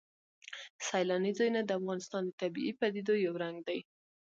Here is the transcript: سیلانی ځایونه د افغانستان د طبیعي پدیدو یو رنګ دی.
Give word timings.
سیلانی 0.87 1.31
ځایونه 1.37 1.61
د 1.63 1.71
افغانستان 1.79 2.21
د 2.25 2.31
طبیعي 2.41 2.73
پدیدو 2.79 3.13
یو 3.25 3.33
رنګ 3.43 3.57
دی. 3.67 3.79